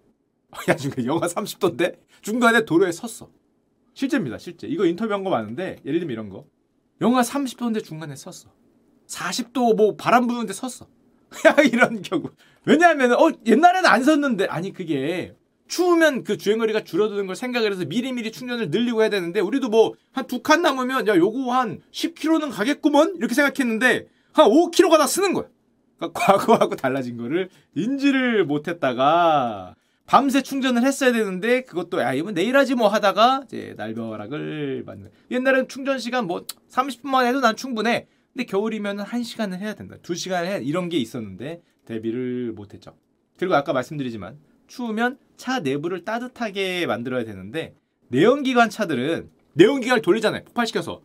야 0.68 0.76
지금 0.76 1.04
영하 1.04 1.26
30도인데 1.26 1.98
중간에 2.22 2.64
도로에 2.64 2.92
섰어. 2.92 3.28
실제입니다, 3.94 4.38
실제. 4.38 4.66
이거 4.66 4.84
인터뷰한 4.86 5.22
거 5.22 5.30
많은데, 5.30 5.76
예를 5.84 6.00
들면 6.00 6.12
이런 6.12 6.28
거. 6.28 6.46
영하 7.00 7.22
30도인데 7.22 7.82
중간에 7.82 8.16
섰어. 8.16 8.50
40도 9.06 9.76
뭐 9.76 9.96
바람 9.96 10.26
부는데 10.26 10.52
섰어. 10.52 10.86
이런 11.72 12.02
경우. 12.02 12.30
왜냐하면, 12.64 13.12
어, 13.12 13.30
옛날에는 13.46 13.88
안 13.88 14.02
섰는데, 14.02 14.46
아니, 14.46 14.72
그게, 14.72 15.34
추우면 15.68 16.24
그 16.24 16.36
주행거리가 16.36 16.84
줄어드는 16.84 17.26
걸 17.26 17.36
생각을 17.36 17.72
해서 17.72 17.84
미리미리 17.84 18.32
충전을 18.32 18.70
늘리고 18.70 19.02
해야 19.02 19.10
되는데, 19.10 19.40
우리도 19.40 19.68
뭐, 19.68 19.94
한 20.12 20.26
두 20.26 20.42
칸 20.42 20.62
남으면, 20.62 21.06
야, 21.08 21.16
요거 21.16 21.52
한 21.52 21.80
10km는 21.92 22.50
가겠구먼? 22.52 23.16
이렇게 23.18 23.34
생각했는데, 23.34 24.06
한 24.32 24.46
5km가 24.48 24.98
다 24.98 25.06
쓰는 25.06 25.32
거야. 25.32 25.46
그러니까 25.98 26.20
과거하고 26.20 26.76
달라진 26.76 27.16
거를 27.16 27.48
인지를 27.74 28.44
못했다가, 28.44 29.74
밤새 30.06 30.42
충전을 30.42 30.82
했어야 30.84 31.12
되는데 31.12 31.62
그것도 31.62 31.98
야 32.00 32.12
이건 32.12 32.34
내일 32.34 32.58
하지 32.58 32.74
뭐 32.74 32.88
하다가 32.88 33.40
이제 33.46 33.72
날벼락을 33.78 34.82
맞는 34.84 35.10
옛날엔 35.30 35.66
충전 35.68 35.98
시간 35.98 36.26
뭐 36.26 36.44
30분만 36.70 37.24
해도 37.24 37.40
난 37.40 37.56
충분해 37.56 38.06
근데 38.34 38.44
겨울이면 38.46 38.98
1시간을 38.98 39.58
해야 39.58 39.74
된다. 39.74 39.96
2시간을 40.02 40.44
해야 40.44 40.56
이런 40.58 40.88
게 40.88 40.98
있었는데 40.98 41.62
대비를 41.86 42.52
못했죠. 42.52 42.96
그리고 43.38 43.54
아까 43.54 43.72
말씀드리지만 43.72 44.36
추우면 44.66 45.18
차 45.36 45.60
내부를 45.60 46.04
따뜻하게 46.04 46.86
만들어야 46.86 47.24
되는데 47.24 47.74
내연기관 48.08 48.70
차들은 48.70 49.30
내연기관을 49.54 50.02
돌리잖아요. 50.02 50.42
폭발시켜서 50.44 51.00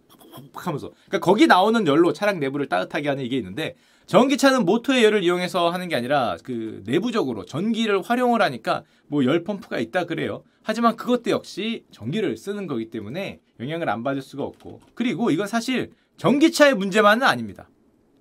하면서. 0.54 0.92
그러니까 1.08 1.20
거기 1.20 1.46
나오는 1.48 1.86
열로 1.86 2.14
차량 2.14 2.40
내부를 2.40 2.68
따뜻하게 2.68 3.10
하는 3.10 3.24
이게 3.24 3.38
있는데 3.38 3.76
전기차는 4.08 4.66
모터의 4.66 5.04
열을 5.04 5.24
이용해서 5.24 5.70
하는 5.70 5.88
게 5.88 5.96
아니라 5.96 6.38
그 6.44 6.82
내부적으로 6.86 7.46
전기를 7.46 8.02
활용을 8.02 8.42
하니까 8.42 8.84
뭐 9.08 9.24
열 9.24 9.44
펌프가 9.44 9.80
있다 9.80 10.06
그래요. 10.06 10.44
하지만 10.64 10.96
그것도 10.96 11.30
역시 11.30 11.84
전기를 11.92 12.38
쓰는 12.38 12.66
거기 12.66 12.90
때문에 12.90 13.40
영향을 13.60 13.88
안 13.90 14.02
받을 14.04 14.22
수가 14.24 14.44
없고. 14.44 14.82
그리고 14.96 15.30
이건 15.30 15.46
사실 15.48 15.92
전기차의 16.20 16.76
문제만은 16.76 17.26
아닙니다. 17.26 17.70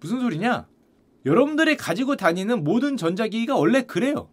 무슨 0.01 0.21
소리냐? 0.21 0.69
여러분들이 1.27 1.77
가지고 1.77 2.15
다니는 2.15 2.63
모든 2.63 2.97
전자기기가 2.97 3.57
원래 3.57 3.83
그래요. 3.83 4.31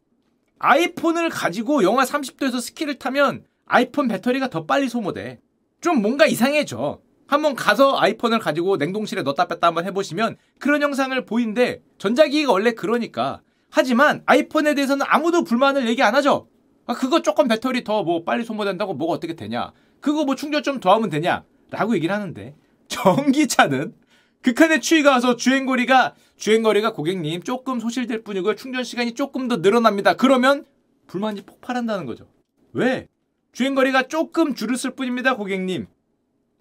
아이폰을 0.59 1.29
가지고 1.29 1.83
영하 1.83 2.03
30도에서 2.05 2.61
스키를 2.61 2.99
타면 2.99 3.43
아이폰 3.65 4.07
배터리가 4.07 4.49
더 4.49 4.65
빨리 4.65 4.87
소모돼. 4.87 5.41
좀 5.81 6.01
뭔가 6.01 6.27
이상해져. 6.27 7.01
한번 7.27 7.55
가서 7.55 7.97
아이폰을 7.97 8.37
가지고 8.37 8.77
냉동실에 8.77 9.23
넣었다 9.23 9.47
뺐다 9.47 9.65
한번 9.67 9.85
해보시면 9.85 10.37
그런 10.59 10.83
영상을 10.83 11.25
보인데 11.25 11.81
전자기기가 11.97 12.51
원래 12.51 12.73
그러니까 12.73 13.41
하지만 13.71 14.21
아이폰에 14.27 14.75
대해서는 14.75 15.03
아무도 15.09 15.43
불만을 15.43 15.87
얘기 15.89 16.03
안 16.03 16.13
하죠 16.13 16.47
아, 16.85 16.93
그거 16.93 17.23
조금 17.23 17.47
배터리 17.47 17.83
더 17.83 18.03
뭐 18.03 18.23
빨리 18.23 18.43
소모된다고 18.43 18.93
뭐가 18.93 19.13
어떻게 19.15 19.35
되냐 19.35 19.73
그거 20.01 20.23
뭐 20.23 20.35
충전 20.35 20.61
좀 20.61 20.79
더 20.79 20.93
하면 20.93 21.09
되냐 21.09 21.43
라고 21.71 21.95
얘기를 21.95 22.13
하는데 22.13 22.55
전기차는 22.87 23.93
극한의 24.41 24.81
추위가 24.81 25.11
와서 25.11 25.35
주행거리가 25.35 26.15
주행거리가 26.37 26.93
고객님 26.93 27.43
조금 27.43 27.79
소실될 27.79 28.23
뿐이고요 28.23 28.55
충전 28.55 28.83
시간이 28.83 29.13
조금 29.13 29.47
더 29.47 29.57
늘어납니다 29.57 30.15
그러면 30.15 30.65
불만이 31.07 31.41
폭발한다는 31.41 32.05
거죠 32.05 32.27
왜? 32.73 33.07
주행거리가 33.53 34.03
조금 34.07 34.53
줄었을 34.53 34.95
뿐입니다 34.95 35.35
고객님 35.35 35.87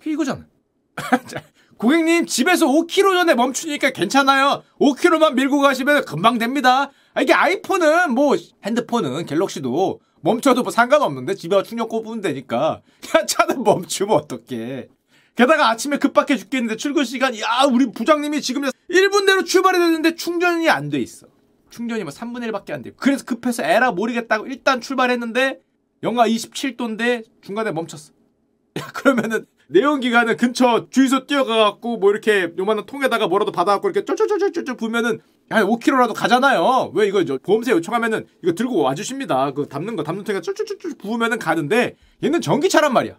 이거잖아 0.06 0.46
고객님 1.76 2.26
집에서 2.26 2.66
5km 2.66 3.14
전에 3.14 3.34
멈추니까 3.34 3.90
괜찮아요. 3.90 4.62
5km만 4.80 5.34
밀고 5.34 5.60
가시면 5.60 6.04
금방 6.04 6.38
됩니다. 6.38 6.90
아, 7.14 7.22
이게 7.22 7.32
아이폰은 7.32 8.12
뭐 8.14 8.36
핸드폰은 8.64 9.26
갤럭시도 9.26 10.00
멈춰도 10.20 10.62
뭐 10.62 10.70
상관없는데 10.70 11.34
집에 11.34 11.62
충전 11.62 11.88
꼽으면 11.88 12.20
되니까 12.20 12.80
야 13.14 13.26
차는 13.26 13.62
멈추면 13.62 14.16
어떡해. 14.16 14.88
게다가 15.36 15.68
아침에 15.70 15.98
급박해 15.98 16.36
죽겠는데 16.36 16.76
출근 16.76 17.04
시간 17.04 17.38
야 17.38 17.64
우리 17.70 17.90
부장님이 17.90 18.40
지금 18.40 18.62
1분 18.90 19.24
내로 19.24 19.44
출발해야 19.44 19.84
되는데 19.86 20.14
충전이 20.14 20.68
안 20.68 20.90
돼 20.90 20.98
있어. 21.00 21.26
충전이 21.70 22.04
뭐 22.04 22.12
3분의 22.12 22.50
1밖에 22.52 22.70
안 22.72 22.82
돼. 22.82 22.92
그래서 22.96 23.24
급해서 23.24 23.64
에라 23.64 23.90
모르겠다고 23.92 24.46
일단 24.46 24.80
출발했는데 24.80 25.60
영하 26.04 26.28
27도인데 26.28 27.24
중간에 27.42 27.72
멈췄어. 27.72 28.12
야 28.78 28.86
그러면은 28.92 29.46
내연기관은 29.68 30.36
근처 30.36 30.86
주유소 30.90 31.26
뛰어가갖고 31.26 31.96
뭐 31.96 32.10
이렇게 32.12 32.52
요만한 32.58 32.86
통에다가 32.86 33.26
뭐라도 33.26 33.50
받아갖고 33.50 33.88
이렇게 33.88 34.04
쫄쫄쫄쫄쫄 34.04 34.76
부면은 34.76 35.20
한 35.50 35.64
5km라도 35.64 36.14
가잖아요. 36.14 36.92
왜 36.94 37.08
이거 37.08 37.24
보험세 37.42 37.72
요청하면은 37.72 38.26
이거 38.42 38.52
들고 38.52 38.82
와주십니다. 38.82 39.52
그 39.52 39.66
담는 39.66 39.96
거 39.96 40.04
담는 40.04 40.22
통에 40.22 40.40
쫄쫄쫄쫄 40.42 40.92
부으면은 40.98 41.38
가는데 41.40 41.96
얘는 42.22 42.40
전기차란 42.40 42.92
말이야. 42.92 43.18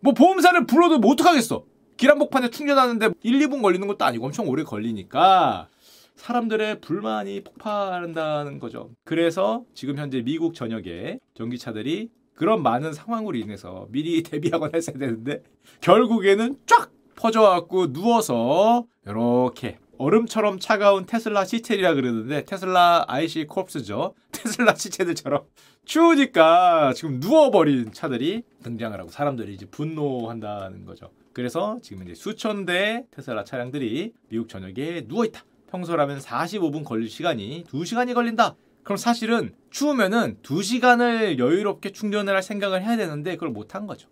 뭐 0.00 0.12
보험사를 0.14 0.66
불러도 0.66 0.98
뭐 0.98 1.12
어떡하겠어. 1.12 1.64
길 1.96 2.10
한복판에 2.10 2.50
충전하는데 2.50 3.10
1, 3.22 3.38
2분 3.40 3.60
걸리는 3.60 3.86
것도 3.88 4.04
아니고 4.04 4.26
엄청 4.26 4.48
오래 4.48 4.62
걸리니까 4.62 5.68
사람들의 6.14 6.80
불만이 6.80 7.42
폭발한다는 7.42 8.58
거죠. 8.58 8.90
그래서 9.04 9.64
지금 9.74 9.96
현재 9.98 10.22
미국 10.22 10.54
전역에 10.54 11.18
전기차들이 11.34 12.10
그런 12.34 12.62
많은 12.62 12.92
상황으로 12.92 13.36
인해서 13.36 13.86
미리 13.90 14.22
대비하거나 14.24 14.72
했어야 14.74 14.96
되는데 14.96 15.42
결국에는 15.80 16.56
쫙 16.66 16.90
퍼져갖고 17.16 17.92
누워서 17.92 18.84
이렇게 19.04 19.78
얼음처럼 19.98 20.58
차가운 20.58 21.06
테슬라 21.06 21.44
시체리라 21.44 21.94
그러는데 21.94 22.44
테슬라 22.44 23.04
IC 23.08 23.46
콥스죠. 23.46 24.14
테슬라 24.32 24.74
시체들처럼 24.74 25.44
추우니까 25.84 26.92
지금 26.94 27.18
누워버린 27.20 27.92
차들이 27.92 28.42
등장을 28.62 28.98
하고 28.98 29.10
사람들이 29.10 29.52
이제 29.54 29.66
분노한다는 29.66 30.84
거죠. 30.84 31.10
그래서 31.32 31.78
지금 31.82 32.04
이제 32.04 32.14
수천 32.14 32.64
대 32.64 33.04
테슬라 33.10 33.44
차량들이 33.44 34.12
미국 34.28 34.48
전역에 34.48 35.04
누워있다. 35.06 35.44
평소라면 35.70 36.18
45분 36.18 36.84
걸릴 36.84 37.10
시간이 37.10 37.64
2시간이 37.64 38.14
걸린다. 38.14 38.56
그럼 38.82 38.96
사실은 38.96 39.54
추우면은 39.70 40.38
2시간을 40.42 41.38
여유롭게 41.38 41.92
충전을 41.92 42.34
할 42.34 42.42
생각을 42.42 42.82
해야 42.82 42.96
되는데 42.96 43.34
그걸 43.34 43.50
못한 43.50 43.86
거죠. 43.86 44.08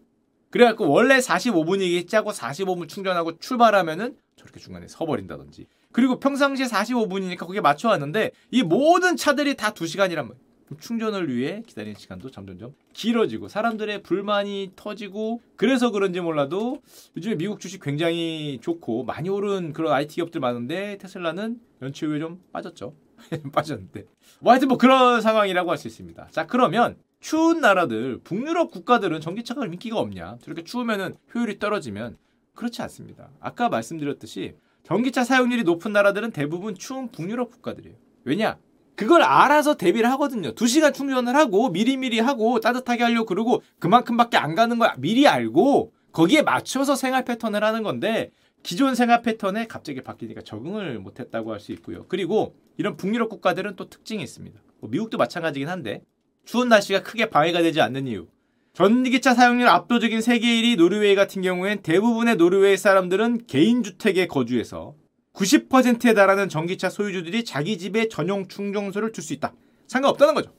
그래갖고 0.50 0.88
원래 0.88 1.19
45분이기 1.19 2.09
짜고 2.09 2.33
45분 2.33 2.88
충전하고 2.88 3.38
출발하면은 3.38 4.16
저렇게 4.37 4.61
중간에 4.61 4.87
서버린다든지. 4.87 5.66
그리고 5.93 6.21
평상시에 6.21 6.66
45분이니까 6.66 7.38
거기에 7.38 7.61
맞춰 7.61 7.88
왔는데 7.88 8.31
이 8.50 8.62
모든 8.62 9.16
차들이 9.16 9.57
다 9.57 9.73
2시간이란 9.73 10.16
말이에요. 10.28 10.47
충전을 10.81 11.33
위해 11.33 11.62
기다리는 11.64 11.95
시간도 11.97 12.33
점점점 12.33 12.75
길어지고 12.93 13.47
사람들의 13.47 14.02
불만이 14.02 14.73
터지고 14.75 15.40
그래서 15.55 15.93
그런지 15.93 16.21
몰라도 16.21 16.83
요즘에 17.16 17.37
미국 17.37 17.61
주식 17.61 17.81
굉장히 17.81 18.59
좋고 18.61 19.05
많이 19.05 19.28
오른 19.28 19.73
그런 19.73 19.93
IT 19.93 20.16
기업들 20.16 20.40
많은데 20.40 20.99
테슬라는 20.99 21.61
연초 21.83 22.07
후에 22.07 22.19
좀 22.19 22.43
빠졌죠. 22.52 22.95
빠졌는데 23.52 24.07
뭐 24.40 24.52
하여튼 24.52 24.66
뭐 24.69 24.76
그런 24.76 25.21
상황이라고 25.21 25.71
할 25.71 25.78
수 25.78 25.87
있습니다. 25.87 26.28
자 26.33 26.47
그러면 26.49 26.97
추운 27.21 27.61
나라들 27.61 28.19
북유럽 28.25 28.73
국가들은 28.73 29.21
전기차가 29.21 29.64
인기가 29.66 30.00
없냐? 30.00 30.38
저렇게 30.43 30.64
추우면은 30.64 31.16
효율이 31.33 31.61
떨어지면 31.61 32.19
그렇지 32.57 32.83
않습니다. 32.83 33.31
아까 33.41 33.69
말씀드렸듯이 33.69 34.57
전기차 34.83 35.25
사용률이 35.25 35.63
높은 35.65 35.93
나라들은 35.93 36.33
대부분 36.33 36.75
추운 36.75 37.11
북유럽 37.11 37.51
국가들이에요. 37.51 37.97
왜냐? 38.25 38.59
그걸 38.97 39.23
알아서 39.23 39.77
대비를 39.77 40.11
하거든요. 40.13 40.55
2시간 40.55 40.95
충전을 40.95 41.37
하고 41.37 41.69
미리미리 41.69 42.19
하고 42.19 42.61
따뜻하게 42.61 43.03
하려고 43.05 43.27
그러고 43.27 43.63
그만큼밖에 43.79 44.37
안 44.39 44.55
가는 44.55 44.79
거야. 44.79 44.95
미리 44.99 45.29
알고 45.29 45.93
거기에 46.13 46.43
맞춰서 46.43 46.97
생활 46.97 47.25
패턴을 47.25 47.63
하는 47.63 47.83
건데 47.83 48.31
기존 48.63 48.95
생활 48.95 49.23
패턴에 49.23 49.67
갑자기 49.67 50.03
바뀌니까 50.03 50.41
적응을 50.41 50.99
못했다고 50.99 51.53
할 51.53 51.61
수 51.61 51.73
있고요. 51.73 52.07
그리고 52.09 52.57
이런 52.79 52.97
북유럽 52.97 53.29
국가들은 53.29 53.77
또 53.77 53.89
특징이 53.91 54.23
있습니다. 54.23 54.59
뭐 54.81 54.89
미국도 54.91 55.19
마찬가지긴 55.19 55.69
한데 55.69 56.03
추운 56.45 56.69
날씨가 56.69 57.03
크게 57.03 57.29
방해가 57.29 57.61
되지 57.61 57.81
않는 57.81 58.07
이유. 58.07 58.27
전기차 58.76 59.33
사용률 59.33 59.68
압도적인 59.68 60.21
세계 60.21 60.49
1위 60.61 60.76
노르웨이 60.76 61.14
같은 61.14 61.40
경우엔 61.40 61.80
대부분의 61.80 62.37
노르웨이 62.37 62.76
사람들은 62.76 63.47
개인주택에 63.47 64.26
거주해서 64.26 64.95
90%에 65.33 66.12
달하는 66.12 66.50
전기차 66.50 66.90
소유주들이 66.90 67.47
자기 67.47 67.78
집에 67.78 68.06
전용 68.09 68.49
충전소를 68.49 69.12
둘 69.12 69.25
수 69.25 69.33
있다. 69.33 69.54
상관없다는 69.87 70.35
거죠. 70.35 70.52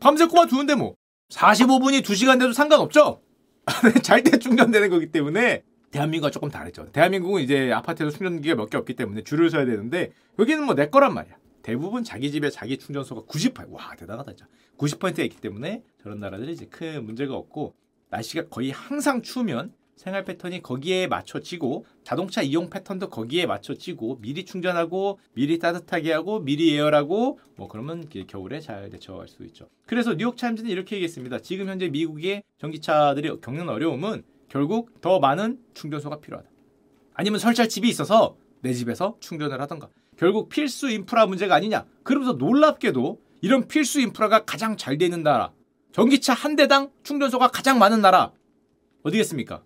밤새 0.00 0.24
꼬마 0.24 0.46
두는데 0.46 0.76
뭐 0.76 0.94
45분이 1.30 2.00
2시간 2.00 2.38
돼도 2.40 2.54
상관없죠. 2.54 3.20
잘 4.02 4.22
때 4.24 4.38
충전되는 4.38 4.88
거기 4.88 5.10
때문에 5.12 5.62
대한민국과 5.90 6.30
조금 6.30 6.48
다르죠. 6.48 6.86
대한민국은 6.90 7.42
이제 7.42 7.70
아파트에서 7.70 8.10
충전기가 8.16 8.54
몇 8.54 8.70
개 8.70 8.78
없기 8.78 8.94
때문에 8.94 9.24
줄을 9.24 9.50
서야 9.50 9.66
되는데 9.66 10.12
여기는 10.38 10.64
뭐 10.64 10.74
내 10.74 10.88
거란 10.88 11.12
말이야. 11.12 11.36
대부분 11.60 12.02
자기 12.02 12.30
집에 12.30 12.48
자기 12.48 12.78
충전소가 12.78 13.24
98, 13.26 13.66
와 13.68 13.94
대단하다 13.98 14.32
진짜. 14.32 14.46
90%가 14.78 15.22
있기 15.24 15.40
때문에 15.40 15.82
저런 16.02 16.20
나라들이 16.20 16.52
이제 16.52 16.66
큰 16.66 17.04
문제가 17.04 17.34
없고 17.34 17.74
날씨가 18.10 18.48
거의 18.48 18.70
항상 18.70 19.22
추우면 19.22 19.72
생활 19.96 20.24
패턴이 20.24 20.62
거기에 20.62 21.08
맞춰지고 21.08 21.84
자동차 22.04 22.40
이용 22.40 22.70
패턴도 22.70 23.08
거기에 23.10 23.46
맞춰지고 23.46 24.20
미리 24.20 24.44
충전하고 24.44 25.18
미리 25.34 25.58
따뜻하게 25.58 26.12
하고 26.12 26.38
미리 26.38 26.72
예열하고 26.72 27.40
뭐 27.56 27.66
그러면 27.66 28.08
겨울에 28.28 28.60
잘 28.60 28.88
대처할 28.90 29.26
수 29.26 29.44
있죠. 29.46 29.68
그래서 29.86 30.14
뉴욕 30.14 30.36
타임즈는 30.36 30.70
이렇게 30.70 30.96
얘기했습니다. 30.96 31.40
지금 31.40 31.68
현재 31.68 31.88
미국의 31.88 32.44
전기차들이 32.58 33.40
겪는 33.40 33.68
어려움은 33.68 34.22
결국 34.48 35.00
더 35.00 35.18
많은 35.18 35.58
충전소가 35.74 36.20
필요하다. 36.20 36.48
아니면 37.14 37.40
설치할 37.40 37.68
집이 37.68 37.88
있어서 37.88 38.36
내 38.60 38.72
집에서 38.72 39.16
충전을 39.18 39.60
하던가. 39.60 39.88
결국 40.16 40.48
필수 40.48 40.88
인프라 40.90 41.26
문제가 41.26 41.56
아니냐. 41.56 41.86
그러면서 42.04 42.34
놀랍게도 42.34 43.20
이런 43.40 43.68
필수 43.68 44.00
인프라가 44.00 44.44
가장 44.44 44.76
잘 44.76 44.98
되는 44.98 45.22
나라. 45.22 45.52
전기차 45.92 46.34
한 46.34 46.56
대당 46.56 46.90
충전소가 47.02 47.48
가장 47.48 47.78
많은 47.78 48.00
나라. 48.00 48.32
어디겠습니까? 49.02 49.62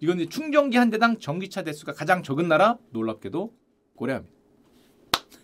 이건 0.00 0.28
충전기 0.28 0.76
한 0.76 0.90
대당 0.90 1.18
전기차 1.18 1.62
대수가 1.62 1.92
가장 1.92 2.22
적은 2.22 2.48
나라 2.48 2.76
놀랍게도 2.90 3.52
고려합니다. 3.96 4.34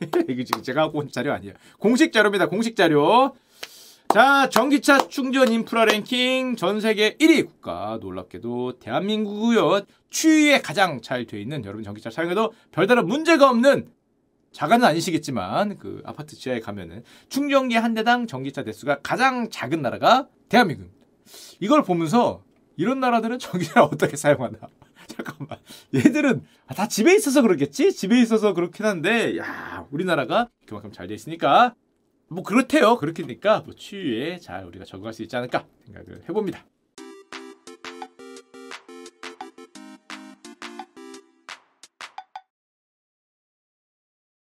이거 0.29 0.45
지금 0.45 0.63
제가 0.63 0.85
갖고 0.85 0.99
온 1.01 1.09
자료 1.11 1.33
아니에요. 1.33 1.55
공식 1.79 2.13
자료입니다. 2.13 2.49
공식 2.49 2.77
자료. 2.77 3.35
자, 4.13 4.49
전기차 4.49 5.09
충전 5.09 5.53
인프라 5.53 5.85
랭킹 5.85 6.57
전 6.57 6.81
세계 6.81 7.17
1위 7.17 7.47
국가 7.47 7.99
놀랍게도 8.01 8.79
대한민국이요. 8.81 9.83
추위에 10.11 10.61
가장 10.61 11.01
잘 11.01 11.27
돼 11.27 11.41
있는 11.41 11.65
여러분 11.65 11.85
전기차 11.85 12.11
사용해도 12.11 12.53
별다른 12.73 13.07
문제가 13.07 13.49
없는 13.49 13.89
자가는 14.53 14.85
아니시겠지만 14.85 15.79
그 15.79 16.03
아파트 16.05 16.37
지하에 16.37 16.61
가면은 16.61 17.05
충전기 17.29 17.77
한 17.77 17.95
대당 17.95 18.27
전기차 18.27 18.65
대수가 18.65 19.01
가장 19.03 19.49
작은 19.51 19.83
나라가 19.83 20.29
대한민국입니다. 20.49 21.07
이걸 21.61 21.83
보면서 21.83 22.43
이런 22.77 23.01
나라들은 23.01 23.39
전기를 23.39 23.79
어떻게 23.83 24.17
사용하나? 24.17 24.59
잠깐만. 25.07 25.59
얘들은 25.95 26.45
다 26.75 26.89
집에 26.89 27.15
있어서 27.15 27.43
그렇겠지? 27.43 27.93
집에 27.93 28.21
있어서 28.23 28.55
그렇긴 28.55 28.87
한데, 28.87 29.37
야, 29.39 29.87
우리나라가 29.91 30.49
그만큼 30.67 30.93
잘 30.93 31.07
돼 31.09 31.15
있으니까, 31.15 31.75
뭐 32.29 32.45
그렇대요. 32.45 32.97
그렇게니까, 32.97 33.61
뭐 33.61 33.75
추위에 33.75 34.39
잘 34.39 34.65
우리가 34.65 34.85
적응할 34.85 35.13
수 35.13 35.23
있지 35.23 35.35
않을까 35.37 35.67
생각을 35.85 36.23
해 36.29 36.33
봅니다. 36.33 36.65